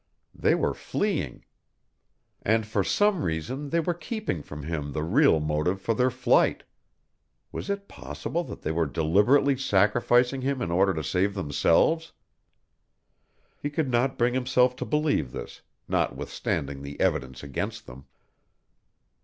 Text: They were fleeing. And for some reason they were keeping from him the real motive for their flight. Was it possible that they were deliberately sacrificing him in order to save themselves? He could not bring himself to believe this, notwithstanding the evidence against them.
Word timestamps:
They 0.33 0.55
were 0.55 0.73
fleeing. 0.73 1.45
And 2.41 2.65
for 2.65 2.83
some 2.83 3.21
reason 3.23 3.69
they 3.69 3.79
were 3.79 3.93
keeping 3.93 4.41
from 4.41 4.63
him 4.63 4.93
the 4.93 5.03
real 5.03 5.39
motive 5.39 5.79
for 5.79 5.93
their 5.93 6.09
flight. 6.09 6.63
Was 7.51 7.69
it 7.69 7.87
possible 7.87 8.43
that 8.45 8.63
they 8.63 8.71
were 8.71 8.87
deliberately 8.87 9.55
sacrificing 9.57 10.41
him 10.41 10.59
in 10.59 10.71
order 10.71 10.95
to 10.95 11.03
save 11.03 11.35
themselves? 11.35 12.13
He 13.61 13.69
could 13.69 13.91
not 13.91 14.17
bring 14.17 14.33
himself 14.33 14.75
to 14.77 14.85
believe 14.85 15.31
this, 15.33 15.61
notwithstanding 15.87 16.81
the 16.81 16.99
evidence 16.99 17.43
against 17.43 17.85
them. 17.85 18.07